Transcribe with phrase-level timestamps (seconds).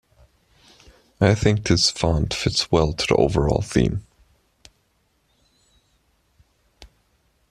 [1.19, 4.03] I think this font fits well to the overall theme.